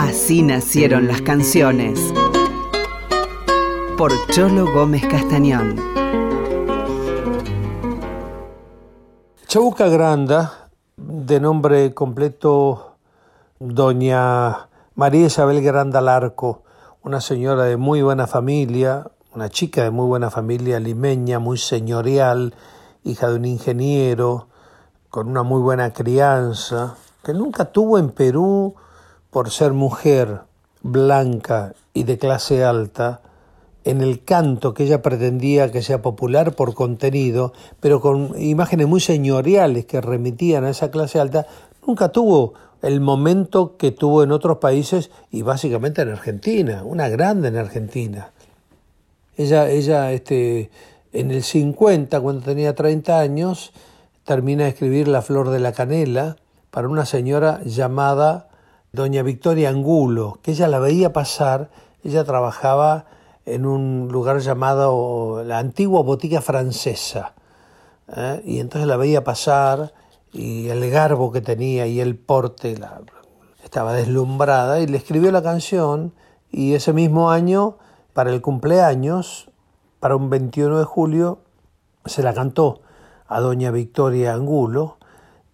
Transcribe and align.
Así 0.00 0.42
nacieron 0.42 1.08
las 1.08 1.22
canciones. 1.22 1.98
Por 3.96 4.12
Cholo 4.30 4.72
Gómez 4.72 5.04
Castañón. 5.04 5.74
Chabuca 9.48 9.88
Granda, 9.88 10.70
de 10.96 11.40
nombre 11.40 11.94
completo 11.94 12.92
doña 13.58 14.68
María 14.94 15.26
Isabel 15.26 15.60
Granda 15.62 16.00
Larco, 16.00 16.62
una 17.02 17.20
señora 17.20 17.64
de 17.64 17.76
muy 17.76 18.00
buena 18.00 18.28
familia, 18.28 19.10
una 19.34 19.48
chica 19.48 19.82
de 19.82 19.90
muy 19.90 20.06
buena 20.06 20.30
familia 20.30 20.78
limeña, 20.78 21.40
muy 21.40 21.58
señorial, 21.58 22.54
hija 23.02 23.30
de 23.30 23.34
un 23.34 23.46
ingeniero, 23.46 24.46
con 25.10 25.28
una 25.28 25.42
muy 25.42 25.60
buena 25.60 25.92
crianza, 25.92 26.94
que 27.24 27.34
nunca 27.34 27.64
tuvo 27.64 27.98
en 27.98 28.10
Perú, 28.10 28.76
por 29.30 29.50
ser 29.50 29.72
mujer, 29.72 30.40
blanca 30.82 31.74
y 31.94 32.04
de 32.04 32.18
clase 32.18 32.64
alta, 32.64 33.20
en 33.84 34.02
el 34.02 34.22
canto 34.22 34.74
que 34.74 34.84
ella 34.84 35.02
pretendía 35.02 35.72
que 35.72 35.82
sea 35.82 36.02
popular 36.02 36.54
por 36.54 36.74
contenido, 36.74 37.52
pero 37.80 38.00
con 38.00 38.34
imágenes 38.40 38.86
muy 38.86 39.00
señoriales 39.00 39.86
que 39.86 40.00
remitían 40.00 40.64
a 40.64 40.70
esa 40.70 40.90
clase 40.90 41.20
alta, 41.20 41.46
nunca 41.86 42.10
tuvo 42.10 42.54
el 42.82 43.00
momento 43.00 43.76
que 43.76 43.90
tuvo 43.90 44.22
en 44.22 44.32
otros 44.32 44.58
países 44.58 45.10
y 45.30 45.42
básicamente 45.42 46.02
en 46.02 46.10
Argentina, 46.10 46.82
una 46.84 47.08
grande 47.08 47.48
en 47.48 47.56
Argentina. 47.56 48.32
Ella, 49.36 49.70
ella 49.70 50.12
este, 50.12 50.70
en 51.12 51.30
el 51.30 51.42
50, 51.42 52.20
cuando 52.20 52.44
tenía 52.44 52.74
30 52.74 53.18
años, 53.18 53.72
termina 54.24 54.64
de 54.64 54.70
escribir 54.70 55.08
La 55.08 55.22
Flor 55.22 55.50
de 55.50 55.60
la 55.60 55.72
Canela 55.72 56.36
para 56.70 56.88
una 56.88 57.06
señora 57.06 57.62
llamada 57.64 58.47
Doña 58.92 59.22
Victoria 59.22 59.68
Angulo, 59.68 60.38
que 60.42 60.52
ella 60.52 60.68
la 60.68 60.78
veía 60.78 61.12
pasar, 61.12 61.70
ella 62.02 62.24
trabajaba 62.24 63.06
en 63.44 63.66
un 63.66 64.08
lugar 64.10 64.40
llamado 64.40 65.42
la 65.44 65.58
antigua 65.58 66.02
botica 66.02 66.40
francesa, 66.40 67.34
¿eh? 68.14 68.42
y 68.44 68.60
entonces 68.60 68.88
la 68.88 68.96
veía 68.96 69.24
pasar 69.24 69.92
y 70.32 70.68
el 70.68 70.88
garbo 70.90 71.32
que 71.32 71.40
tenía 71.40 71.86
y 71.86 72.00
el 72.00 72.16
porte, 72.16 72.76
la, 72.78 73.00
estaba 73.62 73.92
deslumbrada 73.92 74.80
y 74.80 74.86
le 74.86 74.96
escribió 74.96 75.30
la 75.32 75.42
canción 75.42 76.14
y 76.50 76.74
ese 76.74 76.92
mismo 76.92 77.30
año, 77.30 77.76
para 78.14 78.30
el 78.30 78.40
cumpleaños, 78.40 79.50
para 80.00 80.16
un 80.16 80.30
21 80.30 80.78
de 80.78 80.84
julio, 80.84 81.40
se 82.06 82.22
la 82.22 82.32
cantó 82.32 82.80
a 83.26 83.40
doña 83.40 83.70
Victoria 83.70 84.32
Angulo 84.32 84.96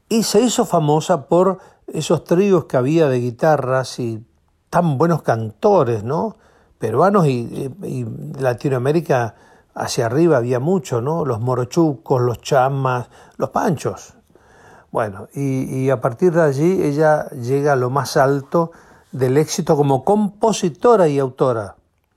y 0.08 0.22
se 0.22 0.40
hizo 0.40 0.64
famosa 0.64 1.26
por 1.26 1.58
esos 1.86 2.24
tríos 2.24 2.64
que 2.64 2.76
había 2.76 3.08
de 3.08 3.20
guitarras 3.20 3.98
y 3.98 4.24
tan 4.70 4.98
buenos 4.98 5.22
cantores, 5.22 6.04
¿no? 6.04 6.36
Peruanos 6.78 7.26
y, 7.26 7.70
Latinoamérica 8.38 9.34
hacia 9.74 10.06
arriba 10.06 10.36
había 10.36 10.60
mucho, 10.60 11.00
¿no? 11.00 11.24
Los 11.24 11.40
morochucos, 11.40 12.20
los 12.20 12.40
chamas, 12.40 13.08
los 13.36 13.50
panchos. 13.50 14.14
Bueno, 14.90 15.28
y, 15.34 15.84
y 15.84 15.90
a 15.90 16.00
partir 16.00 16.32
de 16.32 16.42
allí 16.42 16.82
ella 16.82 17.28
llega 17.30 17.72
a 17.72 17.76
lo 17.76 17.90
más 17.90 18.16
alto 18.16 18.72
del 19.12 19.36
éxito 19.36 19.76
como 19.76 20.04
compositora 20.04 21.08
y 21.08 21.18
autora. 21.18 21.76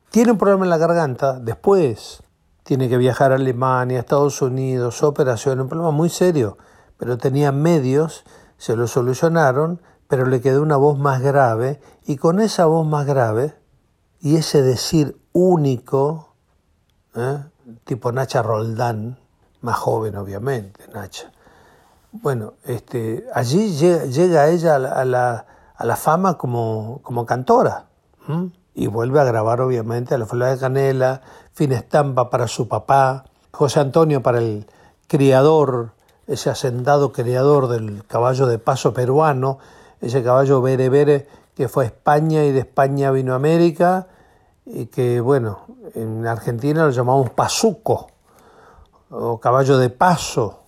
Tiene 0.09 0.31
un 0.31 0.37
problema 0.37 0.65
en 0.65 0.69
la 0.69 0.77
garganta, 0.77 1.39
después 1.39 2.23
tiene 2.67 2.89
que 2.89 2.97
viajar 2.97 3.31
a 3.31 3.35
Alemania, 3.35 3.99
Estados 3.99 4.41
Unidos, 4.41 5.01
operación, 5.01 5.61
un 5.61 5.69
problema 5.69 5.91
muy 5.91 6.09
serio, 6.09 6.57
pero 6.97 7.17
tenía 7.17 7.53
medios, 7.53 8.25
se 8.57 8.75
lo 8.75 8.87
solucionaron, 8.87 9.81
pero 10.07 10.25
le 10.25 10.41
quedó 10.41 10.61
una 10.61 10.77
voz 10.77 10.97
más 10.97 11.21
grave 11.21 11.79
y 12.05 12.17
con 12.17 12.39
esa 12.39 12.65
voz 12.65 12.87
más 12.87 13.05
grave 13.05 13.55
y 14.19 14.37
ese 14.37 14.61
decir 14.61 15.19
único, 15.33 16.33
¿eh? 17.15 17.43
tipo 17.83 18.11
Nacha 18.11 18.41
Roldán, 18.41 19.19
más 19.61 19.77
joven 19.77 20.15
obviamente, 20.15 20.87
Nacha. 20.93 21.31
Bueno, 22.11 22.53
este, 22.63 23.25
allí 23.33 23.75
llega, 23.75 24.47
ella 24.47 24.75
a 24.75 25.05
la, 25.05 25.45
a 25.75 25.85
la, 25.85 25.95
fama 25.95 26.37
como, 26.37 27.01
como 27.03 27.25
cantora 27.25 27.85
y 28.73 28.87
vuelve 28.87 29.19
a 29.19 29.23
grabar 29.23 29.61
obviamente 29.61 30.15
a 30.15 30.17
la 30.17 30.25
Flor 30.25 30.49
de 30.49 30.57
Canela, 30.57 31.21
Fin 31.53 31.71
Estampa 31.73 32.29
para 32.29 32.47
su 32.47 32.67
papá, 32.67 33.25
José 33.51 33.79
Antonio 33.79 34.23
para 34.23 34.39
el 34.39 34.67
criador, 35.07 35.91
ese 36.27 36.49
hacendado 36.49 37.11
criador 37.11 37.67
del 37.69 38.05
caballo 38.05 38.47
de 38.47 38.59
paso 38.59 38.93
peruano, 38.93 39.59
ese 40.01 40.23
caballo 40.23 40.61
Bere 40.61 41.27
que 41.55 41.67
fue 41.67 41.85
a 41.85 41.87
España 41.87 42.43
y 42.43 42.51
de 42.51 42.59
España 42.59 43.09
vino 43.11 43.33
a 43.33 43.37
América 43.37 44.07
y 44.65 44.87
que 44.87 45.21
bueno, 45.21 45.59
en 45.95 46.27
Argentina 46.27 46.85
lo 46.85 46.91
llamamos 46.91 47.29
pasuco 47.31 48.07
o 49.09 49.39
caballo 49.39 49.77
de 49.77 49.89
paso, 49.89 50.59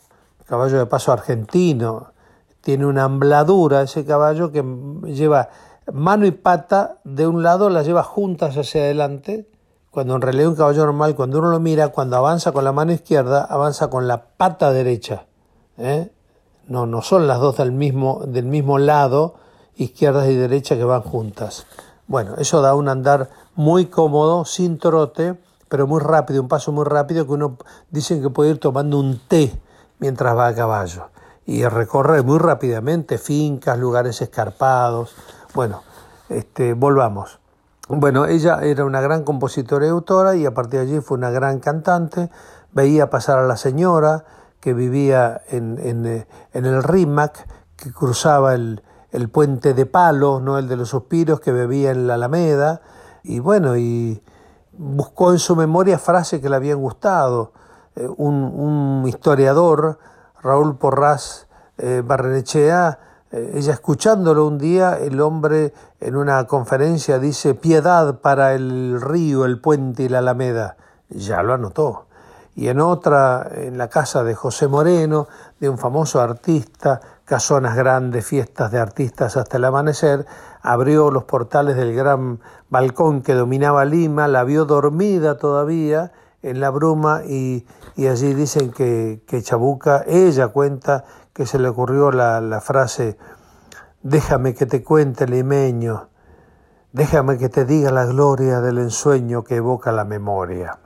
caballo 0.46 0.80
de 0.80 0.86
paso 0.86 1.12
argentino. 1.12 2.14
Tiene 2.62 2.86
una 2.86 3.04
ambladura 3.04 3.82
ese 3.82 4.06
caballo 4.06 4.52
que 4.52 4.64
lleva 5.06 5.50
mano 5.92 6.26
y 6.26 6.32
pata 6.32 6.98
de 7.04 7.28
un 7.28 7.44
lado 7.44 7.70
las 7.70 7.86
lleva 7.86 8.04
juntas 8.04 8.58
hacia 8.58 8.82
adelante, 8.82 9.50
cuando 9.92 10.16
en 10.16 10.22
realidad 10.22 10.50
un 10.50 10.56
caballo 10.56 10.86
normal, 10.86 11.16
cuando 11.16 11.40
uno 11.40 11.50
lo 11.50 11.60
mira, 11.60 11.90
cuando 11.90 12.18
avanza 12.18 12.52
con 12.52 12.64
la 12.64 12.72
mano 12.72 12.92
izquierda, 12.92 13.44
avanza 13.44 13.90
con 13.90 14.08
la 14.08 14.24
pata 14.24 14.72
derecha. 14.72 15.26
¿Eh? 15.80 16.12
No, 16.68 16.86
no 16.86 17.02
son 17.02 17.28
las 17.28 17.40
dos 17.40 17.58
del 17.58 17.72
mismo, 17.72 18.22
del 18.28 18.46
mismo 18.46 18.78
lado, 18.78 19.36
izquierda 19.76 20.28
y 20.28 20.36
derecha, 20.36 20.76
que 20.76 20.84
van 20.84 21.02
juntas. 21.02 21.66
Bueno, 22.08 22.36
eso 22.38 22.62
da 22.62 22.76
un 22.76 22.90
andar 22.90 23.30
muy 23.56 23.88
cómodo, 23.88 24.46
sin 24.46 24.78
trote, 24.78 25.40
pero 25.68 25.88
muy 25.88 26.00
rápido, 26.02 26.42
un 26.42 26.48
paso 26.48 26.72
muy 26.72 26.86
rápido 26.86 27.26
que 27.26 27.34
uno 27.34 27.58
dicen 27.90 28.22
que 28.22 28.30
puede 28.30 28.52
ir 28.52 28.60
tomando 28.60 29.00
un 29.00 29.20
té 29.28 29.60
mientras 30.00 30.36
va 30.36 30.48
a 30.48 30.56
caballo. 30.56 31.10
Y 31.46 31.66
recorre 31.66 32.22
muy 32.22 32.38
rápidamente 32.38 33.18
fincas, 33.18 33.78
lugares 33.78 34.22
escarpados. 34.22 35.16
Bueno, 35.56 35.82
este, 36.30 36.74
volvamos. 36.74 37.40
Bueno, 37.88 38.28
ella 38.28 38.60
era 38.62 38.86
una 38.86 39.02
gran 39.02 39.24
compositora 39.24 39.88
y 39.88 39.90
autora 39.90 40.36
y 40.36 40.46
a 40.46 40.54
partir 40.54 40.80
de 40.80 40.86
allí 40.86 41.00
fue 41.02 41.18
una 41.18 41.32
gran 41.32 41.60
cantante. 41.60 42.30
Veía 42.72 43.10
pasar 43.10 43.40
a 43.40 43.48
la 43.48 43.58
señora 43.58 44.26
que 44.60 44.74
vivía 44.74 45.42
en, 45.50 45.80
en, 45.82 46.06
eh, 46.06 46.28
en 46.54 46.66
el 46.66 46.84
Rímac, 46.84 47.48
que 47.76 47.92
cruzaba 47.92 48.56
el, 48.56 48.84
el, 49.12 49.30
puente 49.30 49.74
de 49.74 49.86
palos, 49.86 50.42
no 50.42 50.58
el 50.58 50.68
de 50.68 50.76
los 50.76 50.90
suspiros, 50.90 51.40
que 51.40 51.52
bebía 51.52 51.92
en 51.92 52.08
la 52.08 52.16
Alameda. 52.16 52.82
Y 53.24 53.40
bueno, 53.40 53.78
y 53.78 54.22
buscó 54.74 55.32
en 55.32 55.40
su 55.40 55.56
memoria 55.56 56.00
frases 56.00 56.42
que 56.42 56.50
le 56.50 56.56
habían 56.56 56.80
gustado. 56.80 57.54
Eh, 57.96 58.08
un, 58.18 58.36
un, 58.36 59.08
historiador, 59.08 60.00
Raúl 60.42 60.78
Porras 60.78 61.48
eh, 61.78 62.02
Barrenechea, 62.06 63.00
eh, 63.32 63.52
ella 63.56 63.74
escuchándolo 63.74 64.48
un 64.48 64.58
día, 64.58 64.98
el 64.98 65.22
hombre 65.22 65.74
en 66.00 66.16
una 66.16 66.46
conferencia 66.48 67.20
dice, 67.20 67.54
piedad 67.54 68.20
para 68.22 68.54
el 68.54 69.00
río, 69.00 69.46
el 69.46 69.62
puente 69.62 70.04
y 70.04 70.10
la 70.10 70.20
alameda. 70.20 70.78
Ya 71.10 71.44
lo 71.44 71.54
anotó. 71.54 72.09
Y 72.56 72.68
en 72.68 72.82
otra, 72.82 73.50
en 73.54 73.78
la 73.78 73.88
casa 73.88 74.24
de 74.24 74.36
José 74.36 74.68
Moreno, 74.68 75.28
de 75.60 75.70
un 75.70 75.78
famoso 75.78 76.20
artista, 76.22 77.00
casonas 77.26 77.76
grandes, 77.76 78.26
fiestas 78.26 78.72
de 78.72 78.80
artistas 78.80 79.38
hasta 79.38 79.58
el 79.58 79.66
amanecer, 79.66 80.26
abrió 80.62 81.12
los 81.12 81.24
portales 81.26 81.76
del 81.76 81.96
gran 81.96 82.40
balcón 82.70 83.22
que 83.22 83.34
dominaba 83.34 83.86
Lima, 83.86 84.28
la 84.28 84.44
vio 84.44 84.66
dormida 84.66 85.38
todavía 85.38 86.12
en 86.42 86.60
la 86.60 86.70
bruma 86.70 87.22
y, 87.26 87.66
y 87.96 88.08
allí 88.08 88.34
dicen 88.34 88.72
que, 88.72 89.22
Chabuca, 89.42 90.04
ella 90.08 90.48
cuenta 90.48 91.06
que 91.34 91.46
se 91.46 91.60
le 91.60 91.70
ocurrió 91.70 92.12
la, 92.12 92.42
la 92.42 92.62
frase, 92.62 93.18
déjame 94.02 94.54
que 94.54 94.66
te 94.66 94.84
cuente 94.84 95.28
limeño, 95.28 96.10
déjame 96.94 97.38
que 97.38 97.50
te 97.50 97.66
diga 97.66 97.92
la 97.92 98.06
gloria 98.06 98.62
del 98.62 98.80
ensueño 98.80 99.44
que 99.44 99.58
evoca 99.58 99.92
la 99.92 100.06
memoria. 100.06 100.80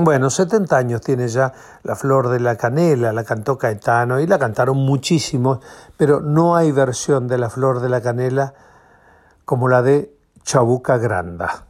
Bueno, 0.00 0.30
70 0.30 0.76
años 0.76 1.00
tiene 1.00 1.26
ya 1.26 1.52
La 1.82 1.96
Flor 1.96 2.28
de 2.28 2.38
la 2.38 2.54
Canela, 2.54 3.12
la 3.12 3.24
cantó 3.24 3.58
Caetano 3.58 4.20
y 4.20 4.28
la 4.28 4.38
cantaron 4.38 4.76
muchísimos, 4.76 5.58
pero 5.96 6.20
no 6.20 6.54
hay 6.54 6.70
versión 6.70 7.26
de 7.26 7.36
La 7.36 7.50
Flor 7.50 7.80
de 7.80 7.88
la 7.88 8.00
Canela 8.00 8.54
como 9.44 9.66
la 9.66 9.82
de 9.82 10.14
Chabuca 10.44 10.98
Granda. 10.98 11.66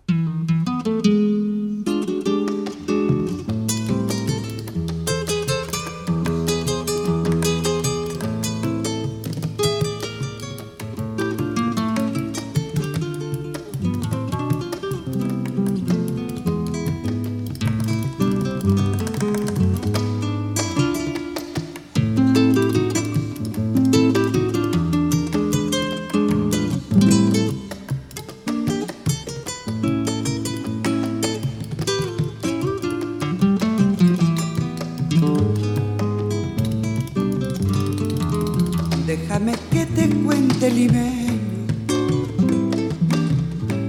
Déjame 39.08 39.55
que 39.70 39.87
te 39.87 40.06
cuente 40.22 40.70
limeño, 40.70 41.64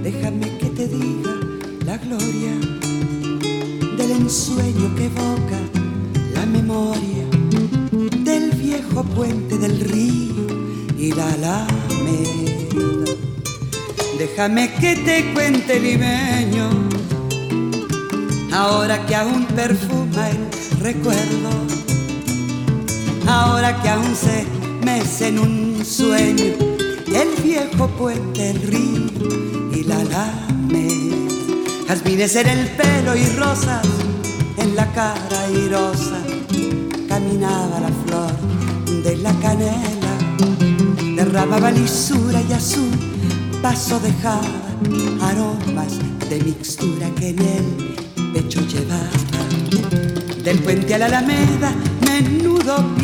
déjame 0.02 0.56
que 0.56 0.66
te 0.70 0.88
diga 0.88 1.34
la 1.84 1.98
gloria 1.98 2.52
del 3.98 4.12
ensueño 4.12 4.94
que 4.96 5.04
evoca 5.04 5.60
la 6.34 6.46
memoria 6.46 7.26
del 8.24 8.50
viejo 8.52 9.04
puente 9.14 9.58
del 9.58 9.80
río 9.80 10.46
y 10.96 11.12
la 11.12 11.34
alameda. 11.34 11.68
Déjame 14.18 14.72
que 14.80 14.96
te 14.96 15.34
cuente 15.34 15.78
limeño, 15.80 16.70
ahora 18.54 19.04
que 19.04 19.14
aún 19.16 19.44
perfuma 19.48 20.30
el 20.30 20.80
recuerdo, 20.80 21.50
ahora 23.26 23.82
que 23.82 23.88
aún 23.90 24.16
se 24.16 24.60
mece 24.84 25.28
en 25.28 25.38
un 25.38 25.84
sueño 25.84 26.54
el 27.14 27.42
viejo 27.42 27.88
puente, 27.88 28.50
el 28.50 28.62
río 28.62 29.06
y 29.72 29.84
la 29.84 30.00
alameda. 30.00 31.16
Jazmines 31.88 32.36
en 32.36 32.48
el 32.48 32.66
pelo 32.68 33.16
y 33.16 33.26
rosas 33.36 33.86
en 34.56 34.76
la 34.76 34.86
cara 34.92 35.44
airosa, 35.46 36.20
caminaba 37.08 37.80
la 37.80 37.90
flor 38.04 38.32
de 39.02 39.16
la 39.16 39.32
canela, 39.40 40.14
derramaba 41.16 41.70
lisura 41.70 42.40
y 42.48 42.52
azul, 42.52 42.90
paso 43.62 43.98
dejaba 44.00 44.42
aromas 45.22 45.98
de 46.28 46.40
mixtura 46.44 47.10
que 47.16 47.30
en 47.30 47.38
el 47.40 48.32
pecho 48.32 48.60
llevaba. 48.60 49.10
Del 50.44 50.58
puente 50.60 50.94
a 50.94 50.98
la 50.98 51.06
alameda, 51.06 51.74
menudo 52.06 52.94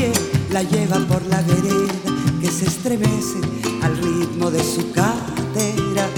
la 0.56 0.62
lleva 0.62 0.96
por 1.00 1.22
la 1.26 1.42
vereda 1.42 1.92
que 2.40 2.50
se 2.50 2.64
estremece 2.64 3.40
al 3.82 3.94
ritmo 3.98 4.50
de 4.50 4.64
su 4.64 4.90
cadera. 4.90 6.08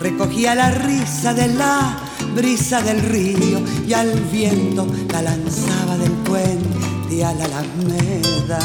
Recogía 0.00 0.56
la 0.56 0.72
risa 0.72 1.32
de 1.32 1.46
la 1.54 1.96
brisa 2.34 2.82
del 2.82 3.00
río 3.00 3.60
y 3.86 3.92
al 3.92 4.10
viento 4.32 4.88
la 5.12 5.22
lanzaba 5.22 5.96
del 5.98 6.10
puente 6.10 7.24
a 7.24 7.32
la 7.34 7.44
alameda. 7.44 8.58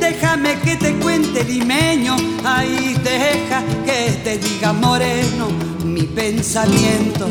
Déjame 0.00 0.58
que 0.62 0.74
te 0.74 0.96
cuente 0.96 1.44
limeño, 1.44 2.16
ahí 2.44 2.96
deja 3.04 3.62
que 3.84 4.22
te 4.24 4.38
diga 4.38 4.72
moreno 4.72 5.50
mi 5.84 6.02
pensamiento. 6.02 7.28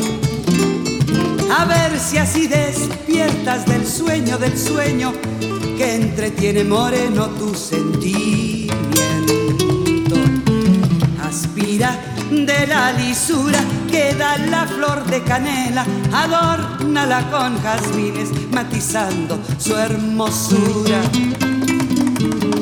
A 1.54 1.66
ver 1.66 2.00
si 2.00 2.16
así 2.16 2.46
despiertas 2.46 3.66
del 3.66 3.86
sueño 3.86 4.38
del 4.38 4.56
sueño 4.56 5.12
que 5.76 5.94
entretiene 5.94 6.64
moreno 6.64 7.26
tu 7.30 7.54
sentimiento. 7.54 8.76
Aspira 11.22 11.98
de 12.30 12.66
la 12.66 12.92
lisura 12.92 13.58
que 13.90 14.14
da 14.14 14.38
la 14.38 14.66
flor 14.66 15.04
de 15.06 15.22
canela, 15.22 15.84
adórnala 16.12 17.30
con 17.30 17.60
jazmines, 17.62 18.30
matizando 18.50 19.38
su 19.58 19.76
hermosura. 19.76 21.02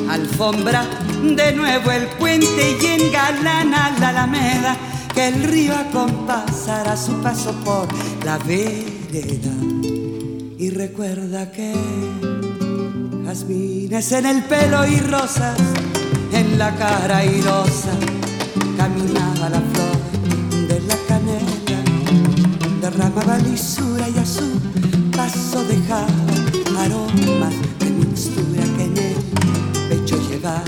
Alfombra 0.09 0.85
de 1.23 1.53
nuevo 1.53 1.91
el 1.91 2.07
puente 2.19 2.77
y 2.81 2.85
engalana 2.85 3.95
la 3.99 4.09
alameda, 4.09 4.75
que 5.13 5.29
el 5.29 5.43
río 5.43 5.73
acompasará 5.75 6.97
su 6.97 7.13
paso 7.21 7.53
por 7.63 7.87
la 8.25 8.37
vereda. 8.39 9.53
Y 10.57 10.69
recuerda 10.69 11.51
que 11.51 11.73
en 13.37 14.25
el 14.25 14.43
pelo 14.43 14.87
y 14.87 14.97
rosas 14.97 15.57
en 16.31 16.57
la 16.57 16.73
cara 16.75 17.17
airosa 17.17 17.91
caminaba 18.77 19.49
la 19.49 19.59
flor 19.59 20.67
de 20.69 20.79
la 20.79 20.95
canela, 21.05 21.81
derramaba 22.81 23.37
lisura 23.39 24.07
y 24.07 24.17
a 24.17 24.25
su 24.25 24.59
paso 25.11 25.65
dejaba 25.65 26.07
aromas 26.79 27.53
de 27.79 27.89
mixtura 27.89 28.63
que 28.77 28.83
en 28.83 28.97
el 28.97 29.89
pecho 29.89 30.17
llevaba. 30.29 30.63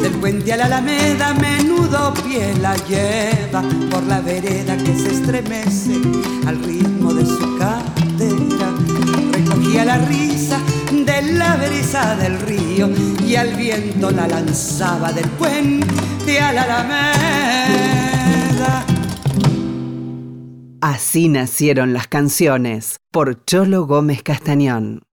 Del 0.00 0.12
puente 0.20 0.52
a 0.52 0.58
la 0.58 0.66
alameda, 0.66 1.34
menudo 1.34 2.14
pie 2.24 2.54
la 2.60 2.76
lleva 2.86 3.62
por 3.90 4.04
la 4.04 4.20
vereda 4.20 4.76
que 4.76 4.96
se 4.96 5.12
estremece 5.12 6.00
al 6.46 6.62
ritmo 6.62 7.12
de 7.12 7.26
su 7.26 7.58
cadera. 7.58 8.70
Recogía 9.32 9.84
la 9.84 9.98
risa 9.98 10.58
de 11.12 11.32
la 11.32 11.56
brisa 11.56 12.16
del 12.16 12.38
río 12.40 12.88
y 13.26 13.36
al 13.36 13.54
viento 13.54 14.10
la 14.10 14.26
lanzaba 14.26 15.12
del 15.12 15.28
puente 15.30 16.40
a 16.40 16.52
la 16.52 16.62
alameda. 16.62 18.02
Así 20.80 21.28
nacieron 21.28 21.92
las 21.92 22.08
canciones 22.08 22.96
por 23.10 23.44
Cholo 23.44 23.86
Gómez 23.86 24.22
Castañón. 24.22 25.02